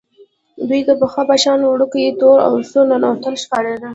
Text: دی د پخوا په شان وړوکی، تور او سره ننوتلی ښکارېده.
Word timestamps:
دی 0.69 0.79
د 0.85 0.91
پخوا 0.99 1.23
په 1.29 1.35
شان 1.43 1.59
وړوکی، 1.63 2.17
تور 2.19 2.37
او 2.47 2.53
سره 2.69 2.85
ننوتلی 2.89 3.39
ښکارېده. 3.43 3.89